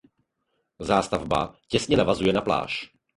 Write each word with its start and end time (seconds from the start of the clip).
Zástavba 0.79 1.55
těsně 1.67 1.97
navazuje 1.97 2.33
na 2.33 2.41
pláž. 2.41 2.91